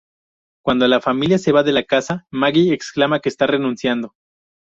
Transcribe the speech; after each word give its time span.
Cuando 0.63 0.87
la 0.87 0.99
familia 0.99 1.37
se 1.37 1.51
va 1.51 1.61
de 1.61 1.73
la 1.73 1.83
casa, 1.83 2.25
Maggie 2.31 2.73
exclama 2.73 3.19
que 3.19 3.29
está 3.29 3.45
renunciando. 3.45 4.15